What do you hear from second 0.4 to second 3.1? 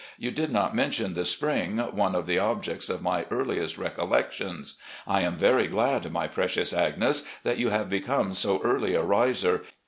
not mention the spring, one of the objects of